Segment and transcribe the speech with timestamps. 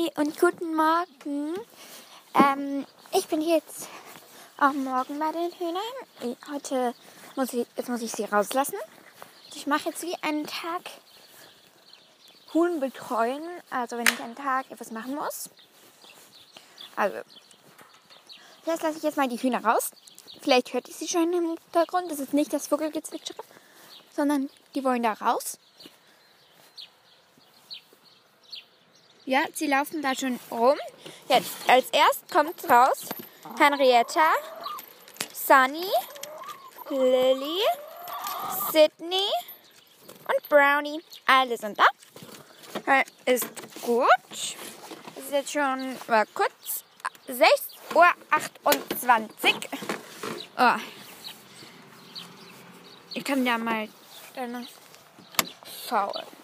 [0.00, 1.54] Hi und guten Morgen.
[2.34, 3.88] Ähm, ich bin jetzt
[4.56, 6.36] am Morgen bei den Hühnern.
[6.50, 6.94] Heute
[7.36, 8.76] muss ich, jetzt muss ich sie rauslassen.
[9.54, 10.82] Ich mache jetzt wie einen Tag
[12.54, 13.42] Huhn betreuen.
[13.70, 15.50] Also wenn ich einen Tag etwas machen muss.
[16.96, 17.18] Also,
[18.66, 19.90] jetzt lasse ich jetzt mal die Hühner raus.
[20.40, 22.10] Vielleicht hört ihr sie schon im Hintergrund.
[22.10, 23.34] Das ist nicht das Vogelgezwitscher,
[24.14, 25.58] sondern die wollen da raus.
[29.30, 30.76] Ja, sie laufen da schon rum.
[31.28, 33.06] Jetzt, als erst kommt raus
[33.60, 34.28] Henrietta,
[35.32, 35.86] Sunny,
[36.88, 37.60] Lily,
[38.72, 39.30] Sydney
[40.26, 41.00] und Brownie.
[41.26, 41.84] Alle sind da.
[43.24, 43.46] Ist
[43.82, 44.08] gut.
[44.30, 46.82] Es ist jetzt schon mal kurz
[47.28, 48.10] 6.28 Uhr.
[50.58, 50.80] Oh.
[53.14, 53.88] Ich kann ja mal
[54.34, 54.66] dann
[55.88, 56.39] schauen.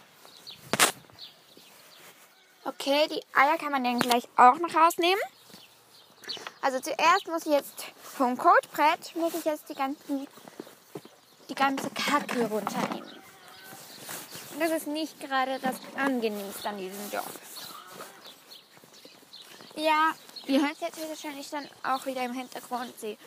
[2.86, 5.20] Okay, die Eier kann man dann gleich auch noch rausnehmen.
[6.62, 10.29] Also zuerst muss ich jetzt vom Kotbrett muss ich jetzt die ganzen
[11.48, 13.10] die ganze Kacke runternehmen.
[14.60, 17.26] Das ist nicht gerade das angenehmste an diesem Job.
[19.74, 20.12] Ja,
[20.46, 22.92] ihr hört jetzt wahrscheinlich dann auch wieder im Hintergrund.
[23.01, 23.18] Sie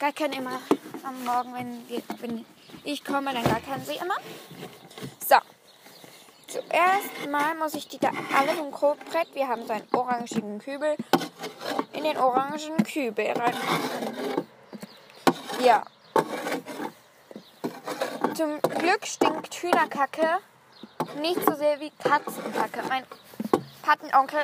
[0.00, 0.60] gackern immer
[1.04, 2.44] am Morgen, wenn, wir, wenn
[2.82, 4.16] ich komme, dann gackern sie immer.
[6.52, 10.96] Zuerst mal muss ich die da alle vom Kotbrett, wir haben so einen orangen Kübel,
[11.94, 14.46] in den orangen Kübel reinmachen.
[15.64, 15.82] Ja.
[18.34, 20.40] Zum Glück stinkt Hühnerkacke
[21.22, 22.82] nicht so sehr wie Katzenkacke.
[22.86, 23.06] Mein
[23.80, 24.40] Patenonkel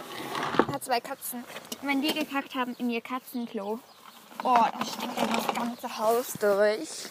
[0.72, 1.44] hat zwei Katzen.
[1.82, 3.80] Wenn die gekackt haben in ihr Katzenklo,
[4.44, 7.10] oh, dann stinkt dann das ganze Haus durch.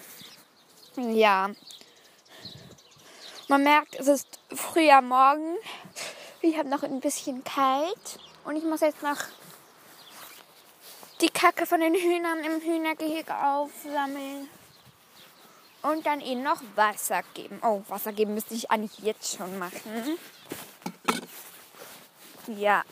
[0.96, 1.52] Ja.
[3.50, 5.56] Man merkt, es ist früher Morgen.
[6.42, 9.18] Ich habe noch ein bisschen kalt und ich muss jetzt noch
[11.22, 14.50] die Kacke von den Hühnern im Hühnergehege aufsammeln
[15.82, 17.60] und dann ihnen noch Wasser geben.
[17.64, 20.20] Oh, Wasser geben müsste ich eigentlich jetzt schon machen.
[22.48, 22.84] Ja.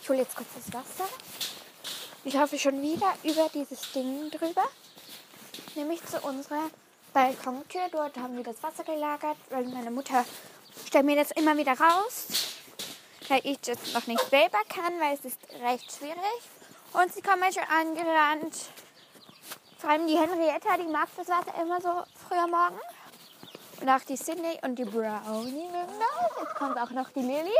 [0.00, 1.08] Ich hole jetzt kurz das Wasser.
[2.26, 4.64] Ich laufe schon wieder über dieses Ding drüber.
[5.74, 6.70] Nämlich zu unserer
[7.12, 7.82] Balkontür.
[7.92, 10.24] Dort haben wir das Wasser gelagert, weil meine Mutter
[10.86, 12.28] stellt mir das immer wieder raus.
[13.28, 16.16] Weil ich das noch nicht selber kann, weil es ist recht schwierig.
[16.94, 18.56] Und sie kommen schon angerannt.
[19.76, 21.90] Vor allem die Henrietta, die mag das Wasser immer so
[22.26, 22.80] früher morgen.
[23.82, 26.40] Und auch die Sydney und die Brownie mögen das.
[26.40, 27.52] Jetzt kommt auch noch die Lily.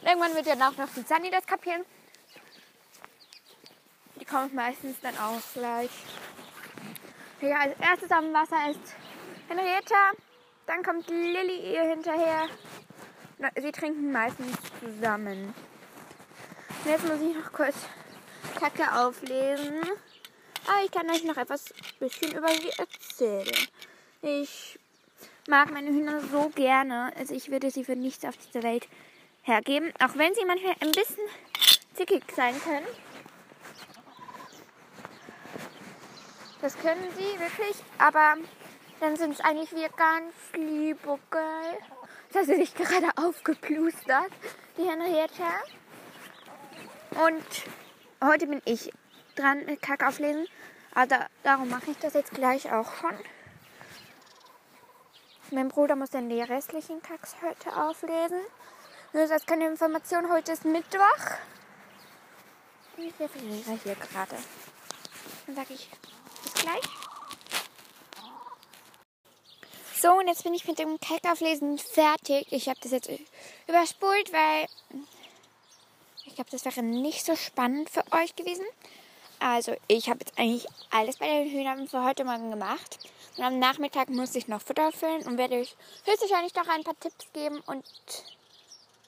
[0.00, 1.84] Und irgendwann wird dann auch noch die Sunny das kapieren
[4.28, 5.90] kommt meistens dann auch gleich.
[7.40, 8.80] Ja, als erstes am Wasser ist
[9.48, 10.12] Henrietta,
[10.66, 12.48] dann kommt Lilly ihr hinterher.
[13.56, 15.54] Sie trinken meistens zusammen.
[16.84, 17.76] Und jetzt muss ich noch kurz
[18.58, 19.80] Kacke auflesen.
[20.66, 23.68] Aber ich kann euch noch etwas bisschen über sie erzählen.
[24.22, 24.78] Ich
[25.48, 27.12] mag meine Hühner so gerne.
[27.16, 28.86] Also ich würde sie für nichts auf dieser Welt
[29.42, 29.92] hergeben.
[30.00, 31.24] Auch wenn sie manchmal ein bisschen
[31.94, 32.86] zickig sein können.
[36.60, 38.34] Das können sie wirklich, aber
[39.00, 41.78] dann sind es eigentlich wieder ganz lieb, okay?
[42.32, 44.30] Das sie sich gerade aufgeplustert,
[44.76, 45.62] die Henrietta.
[47.10, 47.44] Und
[48.22, 48.92] heute bin ich
[49.36, 50.46] dran mit Kack auflesen.
[50.94, 51.14] Also
[51.44, 53.16] darum mache ich das jetzt gleich auch schon.
[55.52, 58.40] Mein Bruder muss dann die restlichen Kacks heute auflesen.
[59.12, 60.30] Nur das keine Information.
[60.30, 61.38] Heute ist Mittwoch.
[62.96, 64.36] Ich referiere hier gerade.
[65.46, 65.88] Dann sage ich
[66.68, 66.84] gleich.
[70.00, 72.46] So, und jetzt bin ich mit dem Kalkauflesen fertig.
[72.52, 73.10] Ich habe das jetzt
[73.66, 74.66] überspult, weil
[76.24, 78.64] ich glaube, das wäre nicht so spannend für euch gewesen.
[79.40, 82.98] Also, ich habe jetzt eigentlich alles bei den Hühnern für heute Morgen gemacht.
[83.36, 86.98] Und am Nachmittag muss ich noch Futter füllen und werde euch höchstwahrscheinlich noch ein paar
[86.98, 87.60] Tipps geben.
[87.66, 87.84] Und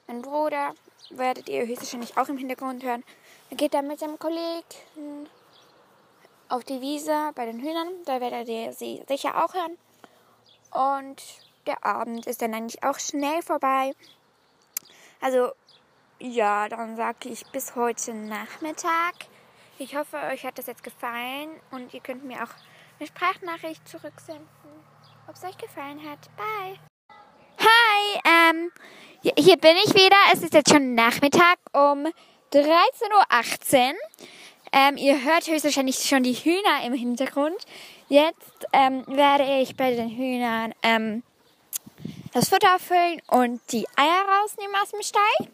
[0.06, 0.74] mein Bruder
[1.10, 3.04] werdet ihr höchstwahrscheinlich auch im Hintergrund hören.
[3.50, 5.28] Er geht dann mit seinem Kollegen
[6.50, 7.88] auf die Wiese bei den Hühnern.
[8.04, 9.78] Da werdet ihr sie sicher auch hören.
[10.72, 11.22] Und
[11.66, 13.92] der Abend ist dann eigentlich auch schnell vorbei.
[15.20, 15.52] Also
[16.18, 19.14] ja, dann sage ich bis heute Nachmittag.
[19.78, 22.54] Ich hoffe, euch hat das jetzt gefallen und ihr könnt mir auch
[22.98, 24.46] eine Sprachnachricht zurücksenden,
[25.26, 26.18] ob es euch gefallen hat.
[26.36, 26.78] Bye.
[27.58, 28.70] Hi, ähm,
[29.22, 30.16] hier bin ich wieder.
[30.32, 32.06] Es ist jetzt schon Nachmittag um
[32.52, 33.94] 13.18 Uhr.
[34.72, 37.56] Ähm, ihr hört höchstwahrscheinlich schon die Hühner im Hintergrund.
[38.08, 41.22] Jetzt ähm, werde ich bei den Hühnern ähm,
[42.32, 45.48] das Futter füllen und die Eier rausnehmen aus dem Stall.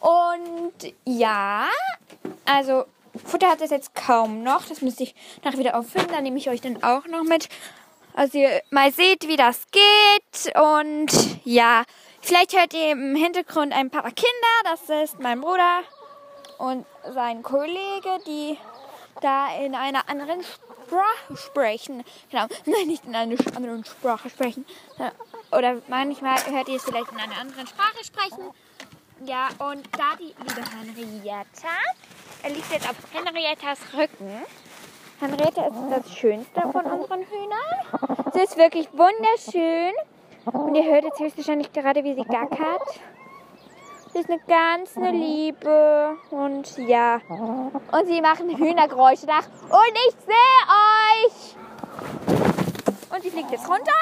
[0.00, 1.66] Und ja,
[2.44, 2.84] also
[3.24, 4.66] Futter hat es jetzt kaum noch.
[4.66, 6.08] Das müsste ich nachher wieder auffüllen.
[6.08, 7.48] Da nehme ich euch dann auch noch mit.
[8.14, 10.56] Also ihr mal seht, wie das geht.
[10.56, 11.82] Und ja,
[12.20, 14.28] vielleicht hört ihr im Hintergrund ein paar Kinder.
[14.64, 15.82] Das ist mein Bruder
[16.58, 16.84] und
[17.14, 18.58] sein Kollege, die
[19.20, 22.04] da in einer anderen Sprache sprechen.
[22.30, 24.64] Genau, nein, nicht in einer anderen Sprache sprechen.
[25.50, 28.50] Oder manchmal hört ihr es vielleicht in einer anderen Sprache sprechen.
[29.24, 31.68] Ja, und da die liebe Henrietta,
[32.42, 34.30] er liegt jetzt auf Henriettas Rücken.
[35.20, 38.32] Henrietta ist das Schönste von unseren Hühnern.
[38.32, 39.92] Sie ist wirklich wunderschön.
[40.44, 43.00] Und ihr hört jetzt höchstwahrscheinlich gerade, wie sie gackert.
[44.18, 46.18] Sie ist eine ganz eine Liebe.
[46.30, 47.20] Und ja.
[47.28, 49.46] Und sie machen Hühnergeräusche nach.
[49.46, 50.34] Und ich sehe
[51.22, 51.54] euch.
[53.14, 53.92] Und sie fliegt jetzt runter.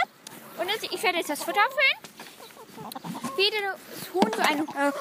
[0.58, 1.98] Und ich werde jetzt das Futter füllen.
[3.36, 3.60] Jedes
[4.14, 4.92] Huhn so eine äh,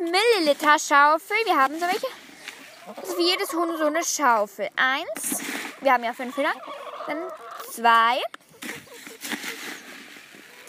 [0.00, 1.36] 100 Milliliter Schaufel.
[1.44, 2.06] Wir haben so welche.
[2.96, 4.70] Also für jedes Huhn so eine Schaufel.
[4.74, 5.42] Eins.
[5.82, 6.54] Wir haben ja fünf Hühner.
[7.06, 7.18] Dann
[7.70, 8.22] zwei.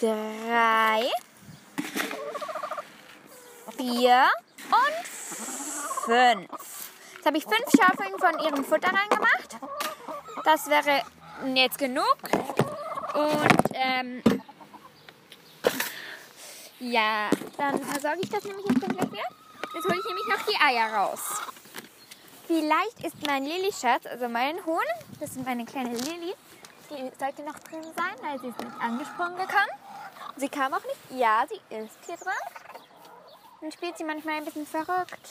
[0.01, 1.09] Drei
[3.77, 4.25] vier
[4.71, 5.07] und
[6.05, 6.49] fünf.
[7.15, 9.57] Jetzt habe ich fünf Schaufeln von ihrem Futter reingemacht.
[10.43, 11.01] Das wäre
[11.53, 12.17] jetzt genug.
[13.13, 14.23] Und ähm,
[16.79, 19.23] ja, dann versorge ich das nämlich jetzt komplett wieder.
[19.75, 21.21] Jetzt hole ich nämlich noch die Eier raus.
[22.47, 24.85] Vielleicht ist mein Lilly-Schatz, also mein Huhn,
[25.19, 26.33] das sind meine kleine Lilly,
[26.89, 29.69] die sollte noch drin sein, weil sie ist nicht angesprungen gekommen.
[30.37, 31.19] Sie kam auch nicht.
[31.19, 32.31] Ja, sie ist hier drin.
[33.61, 35.29] Dann spielt sie manchmal ein bisschen verrückt.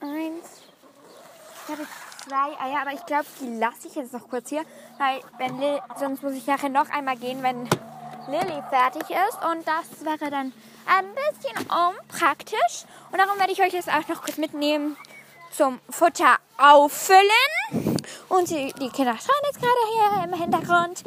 [0.00, 0.62] Eins.
[1.64, 1.86] Ich habe
[2.26, 4.64] zwei Eier, aber ich glaube, die lasse ich jetzt noch kurz hier.
[4.98, 7.68] Weil wenn Lil, sonst muss ich nachher noch einmal gehen, wenn
[8.28, 9.44] Lilly fertig ist.
[9.44, 10.52] Und das wäre dann
[10.86, 12.84] ein bisschen unpraktisch.
[13.10, 14.96] Und darum werde ich euch jetzt auch noch kurz mitnehmen
[15.50, 18.00] zum Futter auffüllen.
[18.28, 21.02] Und die, die Kinder schreien jetzt gerade hier im Hintergrund.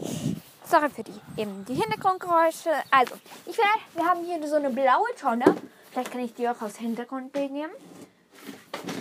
[0.67, 2.71] Sorry für die, eben die Hintergrundgeräusche.
[2.89, 3.15] Also,
[3.45, 5.56] ich werde, wir haben hier so eine blaue Tonne.
[5.91, 7.71] Vielleicht kann ich die auch aus Hintergrundbild nehmen.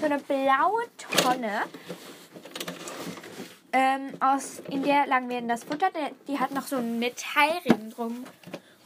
[0.00, 0.82] So eine blaue
[1.22, 1.62] Tonne.
[3.72, 5.88] Ähm, aus, in der wir in das Futter.
[6.28, 8.24] Die, hat noch so einen Metallring drum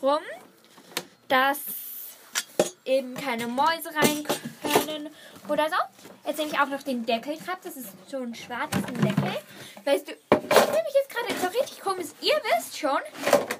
[0.00, 0.20] rum,
[1.26, 1.58] dass
[2.84, 4.24] eben keine Mäuse rein
[4.62, 5.10] können
[5.48, 5.76] oder so.
[6.26, 7.58] Jetzt nehme ich auch noch den Deckel gerade.
[7.64, 9.36] Das ist so ein schwarzer Deckel.
[9.84, 10.12] Weißt du,
[10.84, 12.08] mich jetzt gerade so richtig komisch.
[12.20, 13.00] Ihr wisst schon,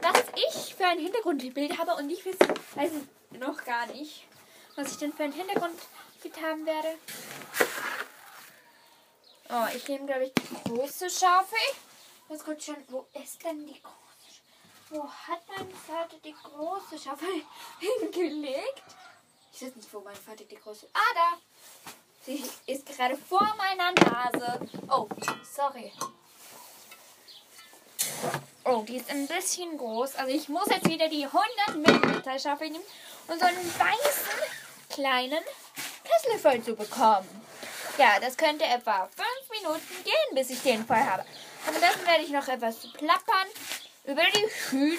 [0.02, 2.92] was ich für ein Hintergrundbild habe und ich weiß
[3.30, 4.24] noch gar nicht,
[4.76, 6.96] was ich denn für ein Hintergrundbild haben werde.
[9.50, 11.58] Oh, ich nehme, glaube ich, die große Schaufel.
[12.28, 13.98] Jetzt kommt schon, wo ist denn die große?
[14.90, 17.28] Wo hat mein Vater die große Schaufel
[17.78, 18.82] hingelegt?
[19.52, 20.88] Ich weiß nicht, wo mein Vater die große...
[20.92, 21.92] Ah, da!
[22.24, 24.68] Sie ist gerade vor meiner Nase.
[24.90, 25.08] Oh,
[25.42, 25.92] sorry.
[28.64, 30.16] Oh, die ist ein bisschen groß.
[30.16, 32.84] Also ich muss jetzt wieder die 100 Milliliter Schaufel nehmen
[33.28, 34.38] und so einen weißen
[34.90, 35.42] kleinen
[36.04, 37.28] Kessel voll zu bekommen.
[37.96, 39.28] Ja, das könnte etwa 5
[39.60, 41.24] Minuten gehen, bis ich den voll habe.
[41.64, 43.48] Währenddessen werde ich noch etwas plappern
[44.04, 44.98] über die Hühner.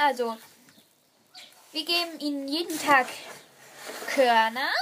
[0.00, 0.36] Also,
[1.72, 3.06] wir geben ihnen jeden Tag
[4.06, 4.72] Körner.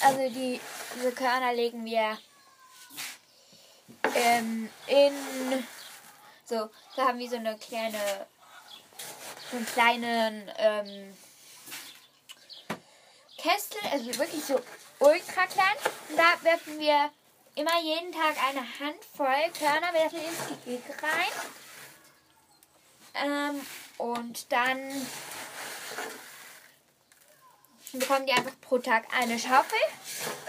[0.00, 0.60] Also die,
[0.96, 2.18] diese Körner legen wir
[4.14, 5.64] ähm, in
[6.46, 8.26] so, da haben wir so eine kleine,
[9.50, 11.16] so einen kleinen ähm,
[13.38, 14.60] Kessel, also wirklich so
[14.98, 15.76] ultra klein.
[16.08, 17.10] Und da werfen wir
[17.54, 21.32] immer jeden Tag eine Handvoll Körner, werfen ins Gehege rein.
[23.14, 23.66] Ähm,
[23.98, 25.06] und dann
[27.92, 29.78] bekommen die einfach pro Tag eine Schaufel.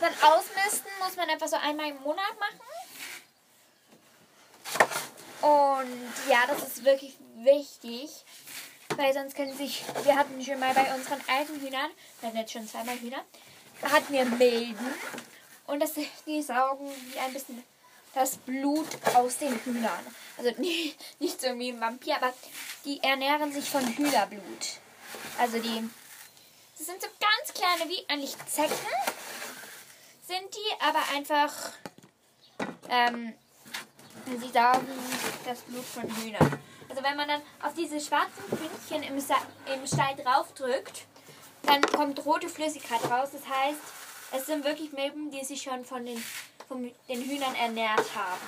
[0.01, 2.74] Dann ausmisten muss man einfach so einmal im Monat machen.
[5.45, 8.09] Und ja, das ist wirklich wichtig,
[8.95, 12.51] weil sonst können sich, wir hatten schon mal bei unseren alten Hühnern, wir hatten jetzt
[12.51, 13.23] schon zweimal Hühner,
[13.83, 14.93] hatten wir Milben
[15.67, 15.91] und das,
[16.25, 16.89] die saugen
[17.23, 17.63] ein bisschen
[18.15, 20.03] das Blut aus den Hühnern.
[20.39, 22.33] Also nicht, nicht so wie ein Vampir, aber
[22.83, 24.79] die ernähren sich von Hühnerblut.
[25.37, 25.87] Also die,
[26.75, 28.73] das sind so ganz kleine, wie eigentlich Zecken,
[30.27, 31.53] sind die, aber einfach
[32.89, 33.35] ähm,
[34.25, 34.87] Sie saugen
[35.45, 36.59] das Blut von Hühnern.
[36.89, 41.05] Also wenn man dann auf diese schwarzen Pünktchen im, im Stall draufdrückt,
[41.63, 43.29] dann kommt rote Flüssigkeit raus.
[43.33, 43.79] Das heißt,
[44.31, 46.23] es sind wirklich Milben, die sich schon von den,
[46.67, 48.41] von den Hühnern ernährt haben.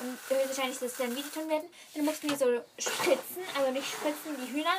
[0.00, 4.36] und höchstwahrscheinlich das dann wieder tun werden, dann mussten wir so spritzen, also nicht spritzen
[4.40, 4.76] die Hühner,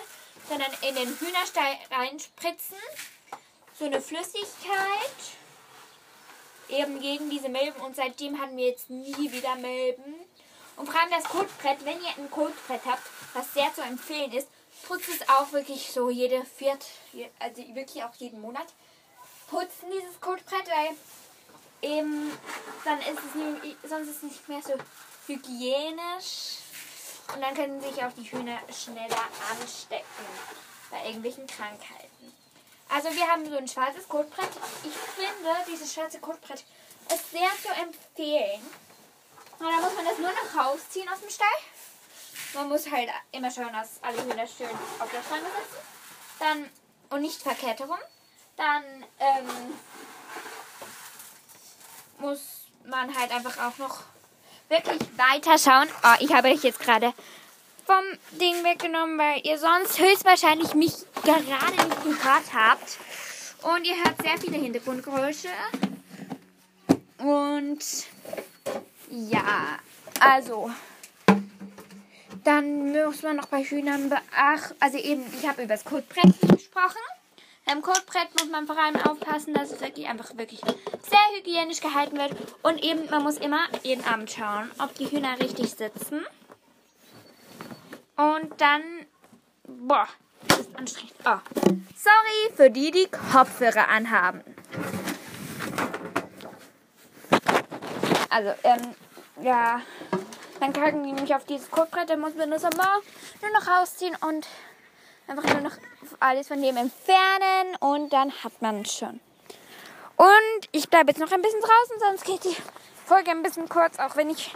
[0.48, 2.78] sondern in den Hühnerstall reinspritzen.
[3.78, 5.39] So eine Flüssigkeit.
[6.70, 7.82] Eben gegen diese Milben.
[7.82, 10.14] Und seitdem hatten wir jetzt nie wieder Milben.
[10.76, 14.48] Und vor allem das Kotbrett, wenn ihr ein Kotbrett habt, was sehr zu empfehlen ist,
[14.88, 16.86] putzt es auch wirklich so jede viert,
[17.40, 18.68] also wirklich auch jeden Monat.
[19.50, 20.96] Putzen dieses Kotbrett, weil
[21.82, 22.32] eben
[22.86, 24.74] dann ist es nie, sonst ist es nicht mehr so
[25.28, 26.60] hygienisch.
[27.34, 30.26] Und dann können sich auch die Hühner schneller anstecken
[30.90, 32.34] bei irgendwelchen Krankheiten.
[32.90, 34.50] Also wir haben so ein schwarzes Kotbrett.
[34.84, 36.64] Ich finde, dieses schwarze Kotbrett
[37.14, 38.62] ist sehr zu empfehlen.
[39.60, 41.48] Und dann muss man das nur noch rausziehen aus dem Stall.
[42.56, 44.70] Man muss halt immer schauen, dass alle Hühner schön
[45.00, 45.84] auf der Stange sitzen.
[46.40, 46.70] Dann,
[47.10, 48.00] und nicht verkehrt herum.
[48.58, 48.84] Dann
[49.20, 49.78] ähm,
[52.18, 54.00] muss man halt einfach auch noch
[54.68, 55.88] wirklich weiter schauen.
[56.04, 57.14] Oh, ich habe euch jetzt gerade
[57.90, 60.94] vom Ding weggenommen, weil ihr sonst höchstwahrscheinlich mich
[61.24, 63.00] gerade nicht gehört habt.
[63.64, 65.48] Und ihr hört sehr viele Hintergrundgeräusche.
[67.18, 67.80] Und
[69.10, 69.80] ja,
[70.20, 70.70] also.
[72.44, 74.76] Dann muss man noch bei Hühnern beachten.
[74.80, 77.02] Also eben, ich habe über das Kotbrett gesprochen.
[77.66, 82.18] Beim Kotbrett muss man vor allem aufpassen, dass es wirklich einfach wirklich sehr hygienisch gehalten
[82.18, 82.36] wird.
[82.62, 86.24] Und eben, man muss immer jeden Abend schauen, ob die Hühner richtig sitzen.
[88.20, 88.84] Und dann,
[89.66, 90.06] boah,
[90.46, 91.14] das ist anstrengend.
[91.24, 91.38] Oh.
[91.96, 94.44] Sorry für die, die Kopfhörer anhaben.
[98.30, 98.94] Also, ähm,
[99.42, 99.82] ja,
[100.60, 103.00] dann kacken die nämlich auf dieses Kotbrett, dann muss man das aber
[103.42, 104.46] nur noch rausziehen und
[105.28, 105.78] einfach nur noch
[106.20, 109.22] alles von dem entfernen und dann hat man es schon.
[110.18, 112.62] Und ich bleibe jetzt noch ein bisschen draußen, sonst geht die
[113.06, 114.54] Folge ein bisschen kurz, auch wenn ich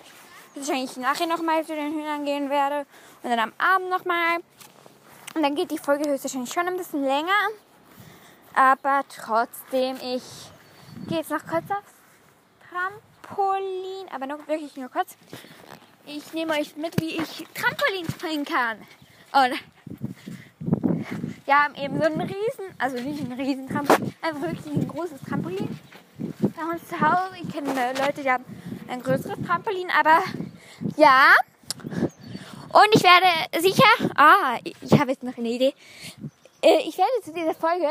[0.54, 2.86] wahrscheinlich nachher nochmal zu den Hühnern gehen werde
[3.24, 4.38] und dann am Abend nochmal.
[5.34, 7.32] Und dann geht die Folge höchstwahrscheinlich schon ein bisschen länger.
[8.54, 10.24] Aber trotzdem, ich
[11.08, 11.94] gehe jetzt noch kurz aufs
[12.70, 15.18] Trampolin, aber noch wirklich nur kurz.
[16.06, 18.78] Ich nehme euch mit, wie ich Trampolin springen kann.
[19.32, 19.60] Und
[21.46, 25.22] wir haben eben so einen riesen, also nicht einen riesen Trampolin, einfach wirklich ein großes
[25.28, 25.80] Trampolin
[26.20, 27.38] bei uns zu Hause.
[27.42, 28.46] Ich kenne Leute, die haben
[28.88, 30.22] ein größeres Trampolin, aber
[30.98, 31.34] ja.
[32.74, 33.84] Und ich werde sicher,
[34.16, 35.76] ah, ich habe jetzt noch eine Idee.
[36.60, 37.88] Äh, ich werde zu dieser Folge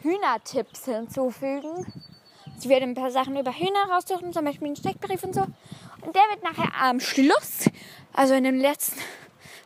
[0.00, 1.84] Hühnertipps hinzufügen.
[2.58, 5.42] Ich werde ein paar Sachen über Hühner raussuchen, zum Beispiel einen Steckbrief und so.
[5.42, 7.68] Und der wird nachher am Schluss,
[8.14, 8.98] also in dem letzten,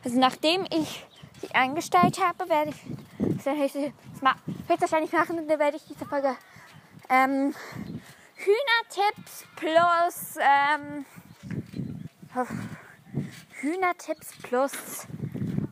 [0.04, 1.06] also nachdem ich
[1.42, 3.54] die eingestellt habe, werde ich das
[4.66, 6.36] höchstwahrscheinlich machen und dann werde ich diese Folge
[7.08, 7.54] ähm,
[8.34, 11.04] Hühnertipps plus ähm,
[13.60, 14.72] Hühnertipps plus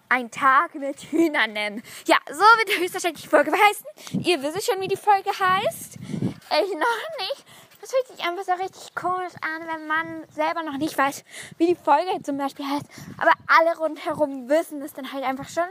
[0.08, 1.82] ein Tag mit Hühnern nennen.
[2.06, 4.20] Ja, so wird höchstwahrscheinlich die Folge heißen.
[4.24, 5.96] Ihr wisst schon, wie die Folge heißt.
[5.96, 7.44] Ich noch nicht.
[7.80, 11.24] Das fühlt sich einfach so richtig komisch an, wenn man selber noch nicht weiß,
[11.58, 12.86] wie die Folge zum Beispiel heißt.
[13.18, 15.68] Aber alle rundherum wissen es dann halt einfach schon.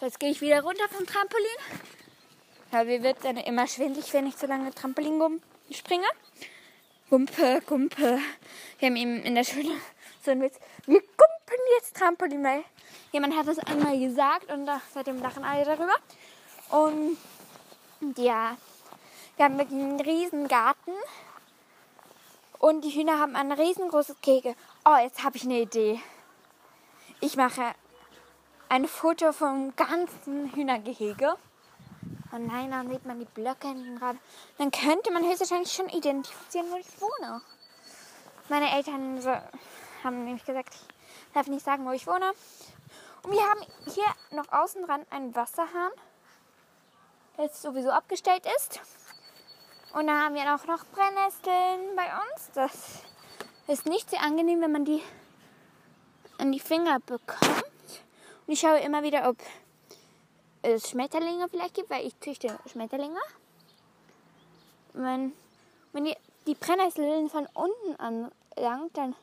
[0.00, 1.46] So, jetzt gehe ich wieder runter vom Trampolin.
[2.72, 6.06] Ja, mir wird dann immer schwindlig, wenn ich so lange Trampolin springe.
[7.10, 8.18] Gumpe, Gumpe.
[8.78, 9.70] Wir haben eben in der Schule
[10.24, 10.58] so einen Witz.
[10.86, 12.64] Wir gumpen jetzt Trampolin, weil
[13.12, 15.94] jemand hat das einmal gesagt und da, seitdem lachen alle darüber.
[16.70, 17.18] Und
[18.16, 18.56] ja,
[19.36, 20.92] wir haben wirklich einen riesen Garten
[22.58, 24.54] und die Hühner haben ein riesengroßes Kegel.
[24.84, 26.00] Oh, jetzt habe ich eine Idee.
[27.20, 27.74] Ich mache
[28.68, 31.36] ein Foto vom ganzen Hühnergehege.
[32.32, 34.18] Oh nein, dann sieht man die Blöcke hinten dran.
[34.58, 37.42] Dann könnte man höchstwahrscheinlich schon identifizieren, wo ich wohne.
[38.48, 39.30] Meine Eltern so,
[40.04, 42.32] haben nämlich gesagt, ich darf nicht sagen, wo ich wohne.
[43.22, 45.92] Und wir haben hier noch außen dran einen Wasserhahn,
[47.36, 48.80] der jetzt sowieso abgestellt ist.
[49.94, 52.50] Und dann haben wir auch noch Brennnesseln bei uns.
[52.54, 53.02] Das
[53.68, 55.02] ist nicht sehr angenehm, wenn man die
[56.38, 57.62] an die Finger bekommt.
[58.46, 59.36] Und ich schaue immer wieder, ob
[60.62, 63.20] es Schmetterlinge vielleicht gibt, weil ich züchte Schmetterlinge.
[64.94, 65.32] Wenn,
[65.92, 66.16] wenn ihr
[66.46, 69.14] die Brennnesseln von unten anlangt, dann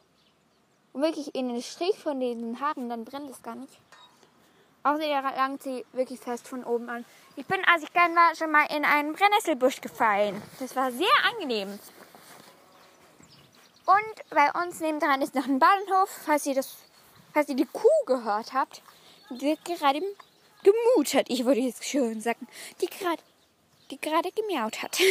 [0.93, 3.79] wirklich in den Strich von diesen Haaren, dann brennt es gar nicht.
[4.84, 7.05] Außer ihr langt sie wirklich fest von oben an.
[7.36, 10.41] Ich bin, als ich klein war, schon mal in einen Brennnesselbusch gefallen.
[10.60, 11.79] Das war sehr angenehm.
[13.86, 16.77] Und bei uns nebendran ist noch ein Bahnhof, falls ihr das,
[17.34, 18.81] falls ihr die Kuh gehört habt.
[19.29, 20.01] Die wird gerade
[20.63, 22.48] gemutet, ich würde jetzt schön sagen,
[22.81, 23.22] die gerade,
[23.91, 25.00] die gerade gemiaut hat.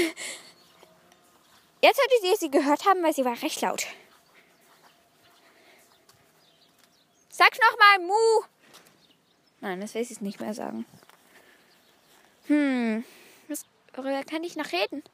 [1.80, 3.86] Jetzt sollte sie sie gehört haben, weil sie war recht laut.
[7.38, 8.46] Sag's nochmal, Mu.
[9.60, 10.84] Nein, das will ich nicht mehr sagen.
[12.48, 13.04] Hm,
[13.46, 13.64] was,
[13.94, 15.04] worüber kann ich noch reden?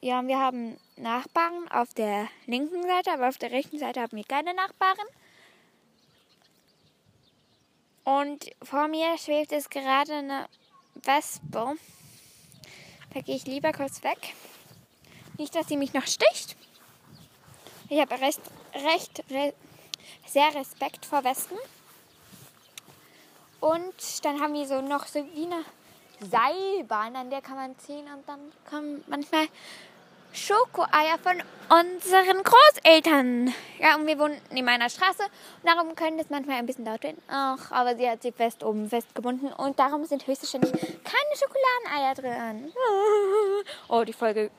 [0.00, 4.24] Ja, wir haben Nachbarn auf der linken Seite, aber auf der rechten Seite haben wir
[4.24, 5.06] keine Nachbarn.
[8.02, 10.48] Und vor mir schwebt es gerade eine
[11.04, 11.76] Wespe.
[13.14, 14.34] Da gehe ich lieber kurz weg.
[15.38, 16.56] Nicht, dass sie mich noch sticht.
[17.88, 18.40] Ich habe recht,
[18.74, 19.54] recht re,
[20.26, 21.58] sehr Respekt vor Wespen.
[23.60, 25.64] Und dann haben wir so noch so wie eine
[26.20, 29.46] Seilbahn, an der kann man ziehen und dann kommen manchmal
[30.32, 33.52] Schokoeier von unseren Großeltern.
[33.78, 37.02] Ja, und wir wohnen in meiner Straße und darum können das manchmal ein bisschen laut
[37.02, 37.20] werden.
[37.28, 42.72] Ach, aber sie hat sie fest oben festgebunden und darum sind höchstwahrscheinlich keine Schokoladeneier drin.
[43.88, 44.50] Oh, die Folge,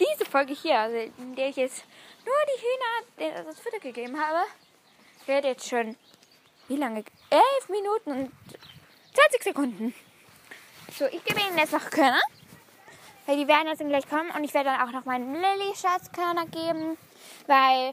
[0.00, 1.84] diese Folge hier, also in der ich jetzt
[2.24, 4.46] nur die Hühner das Futter gegeben habe,
[5.26, 5.96] wird jetzt schon,
[6.68, 7.04] wie lange?
[7.30, 8.32] Elf Minuten und
[9.14, 9.94] 20 Sekunden.
[10.96, 12.20] So, ich gebe Ihnen jetzt noch Körner.
[13.26, 16.98] Weil die werden jetzt gleich kommen und ich werde dann auch noch meinen Lilly-Schatzkörner geben.
[17.46, 17.92] Weil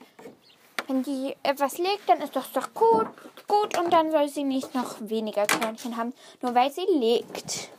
[0.88, 3.08] wenn die etwas legt, dann ist das doch gut,
[3.48, 7.70] gut und dann soll sie nicht noch weniger Körnchen haben, nur weil sie legt.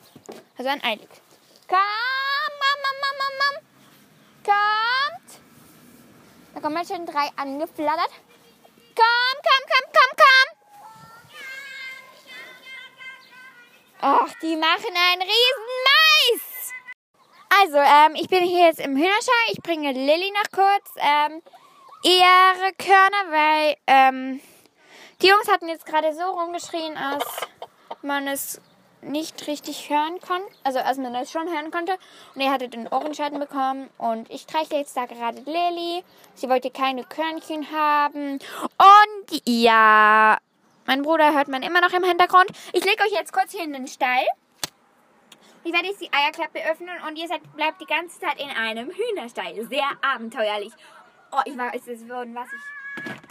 [0.57, 1.21] Also ein Ei legt.
[1.67, 1.79] Komm,
[2.61, 3.68] Mama, Mama, Mama.
[4.49, 5.31] Kommt.
[6.55, 8.11] Da kommen jetzt schon drei angeflattert.
[8.97, 10.49] Komm, komm, komm, komm, komm.
[14.01, 16.73] Ach, die machen einen riesen Mais.
[17.61, 19.35] Also, ähm, ich bin hier jetzt im Hühnerstall.
[19.51, 21.43] Ich bringe Lilly noch kurz ähm,
[22.05, 24.41] ihre Körner, weil ähm,
[25.21, 27.25] die Jungs hatten jetzt gerade so rumgeschrien, als
[28.03, 28.61] man es
[29.03, 30.49] nicht richtig hören konnte.
[30.65, 31.97] Also, als man es schon hören konnte.
[32.35, 33.89] Und er hatte den Ohrenschaden bekommen.
[33.99, 36.05] Und ich streiche jetzt da gerade Lilly.
[36.35, 38.35] Sie wollte keine Körnchen haben.
[38.35, 40.39] Und ja,
[40.87, 42.51] mein Bruder hört man immer noch im Hintergrund.
[42.73, 44.27] Ich lege euch jetzt kurz hier in den Stall.
[45.65, 48.91] Ich werde jetzt die Eierklappe öffnen und ihr seid, bleibt die ganze Zeit in einem
[48.91, 49.67] Hühnerstall.
[49.69, 50.73] Sehr abenteuerlich.
[51.31, 53.28] Oh, ich weiß es würden, was ich.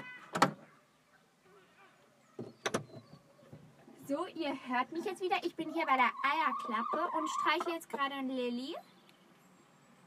[4.08, 5.36] So, ihr hört mich jetzt wieder.
[5.44, 8.74] Ich bin hier bei der Eierklappe und streiche jetzt gerade an Lilly.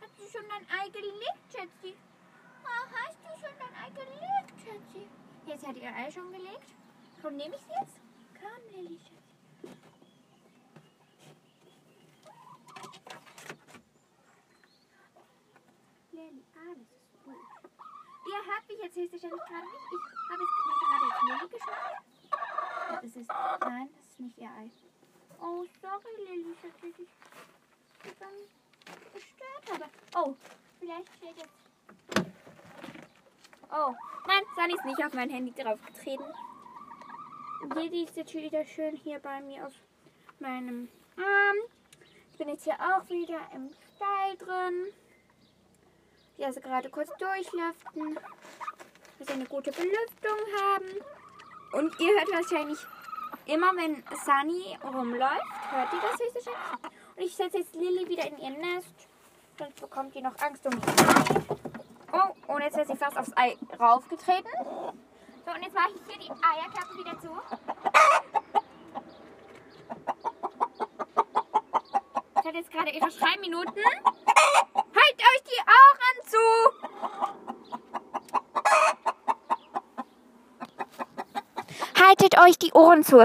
[0.00, 1.94] Hat sie schon dein Ei gelegt, Schätzi?
[2.64, 5.06] Oh, hast du schon dein Ei gelegt, Schätzi?
[5.44, 6.74] Jetzt hat ihr Ei schon gelegt.
[7.20, 8.00] Komm, nehme ich sie jetzt?
[8.40, 9.18] Komm, Lilly, Schätzi.
[16.12, 17.36] Lilly, alles ist gut.
[18.26, 19.92] Ihr hört mich jetzt höchstwahrscheinlich gerade nicht.
[19.92, 22.10] Ich habe mal gerade Lilly geschnappt.
[22.90, 24.70] Das ist, nein, das ist nicht ihr Ei.
[25.40, 27.09] Oh, sorry, Lilly, ich dich
[28.18, 28.29] dann
[29.14, 29.90] gestört habe.
[30.16, 30.35] Oh,
[30.79, 32.26] vielleicht steht jetzt...
[33.72, 33.94] Oh,
[34.26, 36.26] nein, Sunny ist nicht auf mein Handy draufgetreten.
[37.74, 39.72] Lilly ist jetzt wieder schön hier bei mir auf
[40.40, 41.57] meinem Arm.
[42.33, 44.92] Ich bin jetzt hier auch wieder im Stall drin.
[46.37, 48.18] Die also gerade kurz durchlüften,
[49.18, 51.19] dass sie eine gute Belüftung haben.
[51.72, 52.78] Und ihr hört wahrscheinlich
[53.46, 57.00] immer, wenn Sunny rumläuft, hört ihr das höchstwahrscheinlich.
[57.16, 58.94] Und ich setze jetzt Lilly wieder in ihr Nest,
[59.59, 61.40] sonst bekommt die noch Angst um Ei.
[62.12, 64.50] Oh, und jetzt ist sie fast aufs Ei raufgetreten.
[65.46, 67.28] So, und jetzt mache ich hier die Eierklappe wieder zu.
[72.42, 73.85] Sie hat jetzt gerade ihre Schreiminuten.
[74.74, 77.30] Halt euch die Ohren zu!
[82.31, 83.21] Haltet euch die Ohren zu.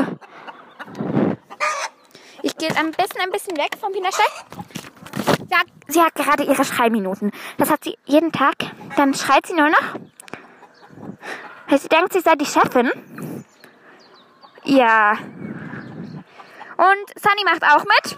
[2.42, 3.92] Ich gehe jetzt ein bisschen, ein bisschen weg vom.
[3.94, 7.32] Sie hat, sie hat gerade ihre Schreiminuten.
[7.58, 8.56] Das hat sie jeden Tag.
[8.96, 9.96] Dann schreit sie nur noch.
[11.68, 12.92] Weil sie denkt, sie sei die Chefin.
[14.64, 15.18] Ja.
[16.78, 18.18] Und Sunny macht auch mit.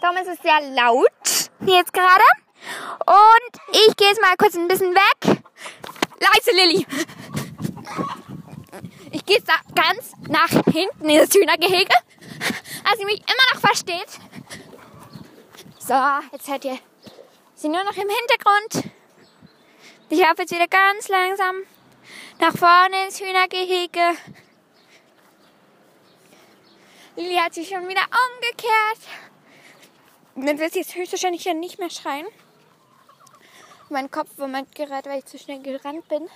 [0.00, 2.24] Darum ist es sehr laut hier jetzt gerade.
[3.06, 5.42] Und ich gehe jetzt mal kurz ein bisschen weg.
[6.20, 6.86] Leise, Lilly.
[9.12, 9.42] Ich gehe
[9.74, 11.94] ganz nach hinten in das Hühnergehege,
[12.88, 14.08] als sie mich immer noch versteht.
[15.78, 15.94] So,
[16.32, 16.78] jetzt hört ihr
[17.56, 18.92] sie nur noch im Hintergrund.
[20.08, 21.56] Ich laufe jetzt wieder ganz langsam
[22.38, 24.16] nach vorne ins Hühnergehege.
[27.16, 28.98] Lilly hat sich schon wieder umgekehrt.
[30.36, 32.26] Dann wird sie jetzt höchstwahrscheinlich ja nicht mehr schreien.
[33.88, 36.28] Mein Kopf moment gerade, weil ich zu schnell gerannt bin.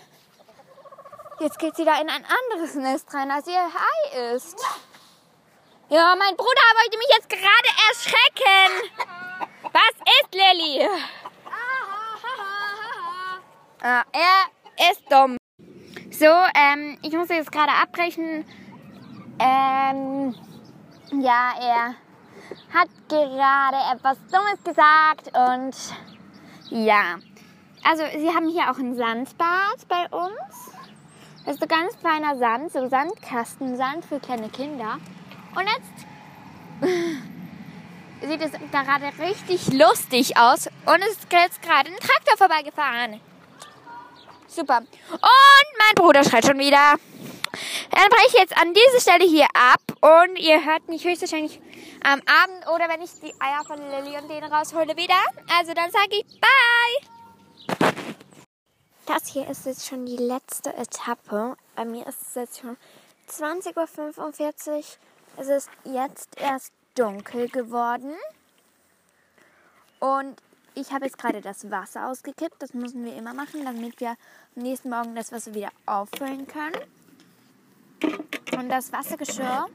[1.41, 4.57] Jetzt geht sie da in ein anderes Nest rein, als ihr Hai ist.
[5.89, 8.91] Ja, mein Bruder wollte mich jetzt gerade erschrecken.
[9.73, 10.89] Was ist Lilly?
[13.83, 15.37] Ah, er ist dumm.
[16.11, 18.47] So, ähm, ich muss jetzt gerade abbrechen.
[19.39, 20.35] Ähm,
[21.21, 21.95] ja, er
[22.73, 25.77] hat gerade etwas Dummes gesagt und
[26.71, 27.19] ja.
[27.83, 30.74] Also, sie haben hier auch ein Sandbad bei uns.
[31.45, 34.99] Das ist so ganz feiner Sand, so Sandkastensand für kleine Kinder.
[35.55, 36.07] Und jetzt
[38.23, 43.21] sieht es gerade richtig lustig aus und es ist jetzt gerade ein Traktor vorbeigefahren.
[44.47, 44.79] Super.
[44.79, 46.95] Und mein Bruder schreit schon wieder.
[47.91, 51.61] Dann breche ich jetzt an dieser Stelle hier ab und ihr hört mich höchstwahrscheinlich
[52.03, 55.21] am Abend oder wenn ich die Eier von Lilly und denen raushole wieder.
[55.59, 57.14] Also dann sage ich Bye.
[59.07, 61.57] Das hier ist jetzt schon die letzte Etappe.
[61.77, 62.79] Bei mir ist es jetzt schon
[63.29, 64.83] 20.45 Uhr.
[65.37, 68.15] Es ist jetzt erst dunkel geworden.
[70.01, 70.41] Und
[70.75, 72.57] ich habe jetzt gerade das Wasser ausgekippt.
[72.61, 74.17] Das müssen wir immer machen, damit wir
[74.57, 76.81] am nächsten Morgen das Wasser wieder auffüllen können.
[78.57, 79.67] Und das Wassergeschirr,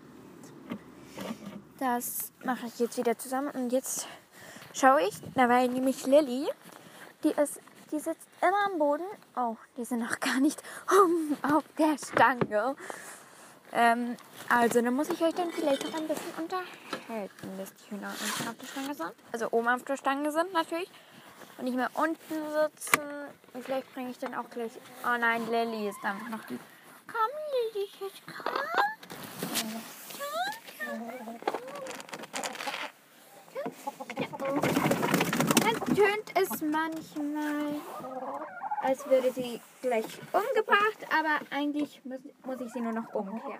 [1.77, 3.49] das mache ich jetzt wieder zusammen.
[3.51, 4.07] Und jetzt
[4.73, 6.47] schaue ich, da war nämlich Lilly,
[7.23, 7.59] die ist,
[7.91, 9.05] die sitzt immer am Boden.
[9.35, 10.61] Oh, die sind noch gar nicht
[11.41, 12.75] auf der Stange.
[13.71, 14.17] Ähm,
[14.49, 18.47] also, dann muss ich euch dann vielleicht noch ein bisschen unterhalten, bis die Hühner unten
[18.47, 19.13] auf der Stange sind.
[19.31, 20.89] Also oben auf der Stange sind natürlich.
[21.57, 23.01] Und nicht mehr unten sitzen.
[23.53, 24.71] Und vielleicht bringe ich dann auch gleich.
[25.03, 26.57] Oh nein, Lilly ist einfach noch die.
[27.05, 27.29] Komm,
[27.73, 28.53] Lilly, jetzt komm.
[35.61, 37.75] Dann tönt es manchmal
[38.81, 43.59] als würde sie gleich umgebracht, aber eigentlich muss, muss ich sie nur noch umkehren.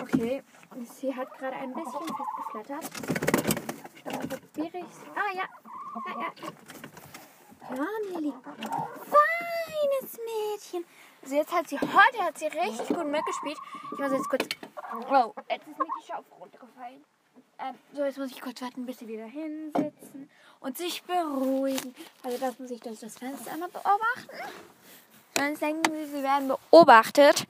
[0.00, 0.42] Okay,
[0.84, 2.90] sie hat gerade ein bisschen festgeflattert.
[4.04, 5.44] Dann probiere ich Ah ja,
[6.06, 7.76] ja, ja.
[7.76, 8.32] Ja, Nelly.
[9.12, 10.84] Feines Mädchen.
[11.22, 13.58] Also jetzt hat sie, heute hat sie richtig gut mitgespielt.
[13.92, 14.48] Ich muss jetzt kurz...
[15.08, 17.04] Wow, jetzt ist mir die Schaufel runtergefallen.
[17.60, 21.94] Ähm, so, jetzt muss ich kurz warten, bis sie wieder hinsitzen und sich beruhigen.
[22.22, 24.52] Also das muss ich durch das Fenster einmal beobachten.
[25.36, 27.46] Sonst denken sie, sie werden beobachtet,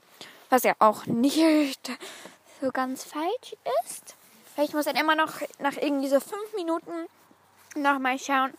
[0.49, 1.91] was ja auch nicht
[2.61, 4.15] so ganz falsch ist.
[4.57, 6.91] Ich muss dann immer noch nach irgendwie so fünf Minuten
[7.75, 8.53] nochmal schauen,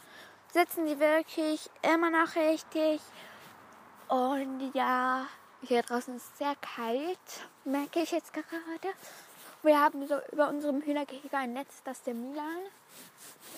[0.53, 3.01] sitzen sie wirklich immer noch richtig.
[4.09, 5.27] Und ja,
[5.63, 7.19] hier draußen ist es sehr kalt,
[7.65, 8.95] merke ich jetzt gerade.
[9.63, 12.61] Wir haben so über unserem Hühnergehege ein Netz, das der Milan,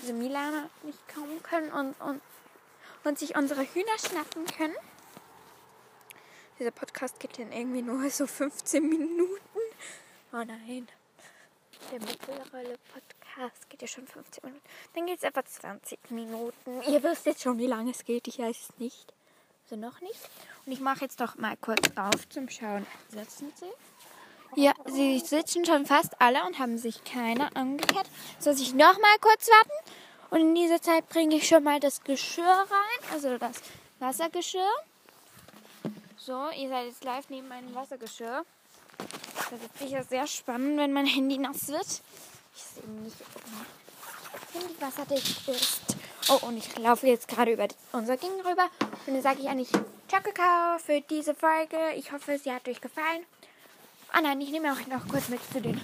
[0.00, 2.20] also Milana nicht kommen können und, und,
[3.04, 4.74] und sich unsere Hühner schnappen können.
[6.58, 9.38] Dieser Podcast geht dann irgendwie nur so 15 Minuten.
[10.32, 10.88] Oh nein.
[11.90, 14.64] Der mittlere Podcast geht ja schon 15 Minuten.
[14.94, 16.82] Dann geht es etwa 20 Minuten.
[16.88, 18.26] Ihr wisst jetzt schon, wie lange es geht.
[18.28, 19.12] Ich weiß es nicht.
[19.64, 20.20] Also noch nicht.
[20.66, 22.86] Und ich mache jetzt doch mal kurz auf zum Schauen.
[23.08, 23.70] Setzen Sie.
[24.54, 28.06] Ja, sie sitzen schon fast alle und haben sich keiner angekehrt.
[28.38, 29.92] Soll ich noch mal kurz warten?
[30.30, 33.56] Und in dieser Zeit bringe ich schon mal das Geschirr rein, also das
[33.98, 34.70] Wassergeschirr.
[36.18, 38.44] So, ihr seid jetzt live neben meinem Wassergeschirr.
[38.98, 42.02] Das ist sicher sehr spannend, wenn mein Handy nass wird.
[42.54, 43.42] Ich sehe nicht, ob
[44.52, 45.82] mein Handy wasserdicht ist.
[46.28, 48.68] Oh, und ich laufe jetzt gerade über unser Ding rüber.
[49.06, 49.70] Und dann sage ich eigentlich
[50.08, 51.76] Ciao Kakao für diese Folge.
[51.96, 53.24] Ich hoffe, sie hat euch gefallen.
[54.14, 55.80] Ah nein, ich nehme auch noch kurz mit zu den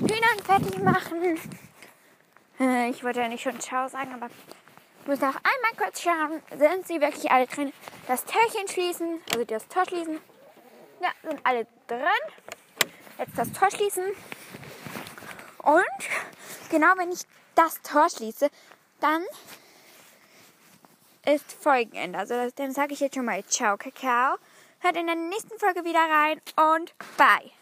[0.00, 1.38] Hühnern fertig machen.
[2.58, 4.30] Äh, ich wollte ja nicht schon Ciao sagen, aber
[5.02, 6.40] ich muss noch einmal kurz schauen.
[6.56, 7.70] Sind sie wirklich alle drin?
[8.06, 10.20] Das Türchen schließen, also das Tor schließen.
[11.02, 12.88] Ja, sind alle drin.
[13.18, 14.04] Jetzt das Tor schließen.
[15.58, 16.00] Und
[16.70, 17.20] genau wenn ich
[17.54, 18.48] das Tor schließe,
[19.00, 19.22] dann
[21.26, 22.18] ist Folgenende.
[22.18, 24.38] Also dann sage ich jetzt schon mal Ciao, Kakao.
[24.82, 27.52] Hört in der nächsten Folge wieder rein und bye.